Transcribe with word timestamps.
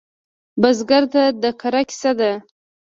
بزګر 0.61 1.03
ته 1.13 1.23
د 1.41 1.43
کر 1.61 1.75
کیسه 1.89 2.11
ده 2.19 2.31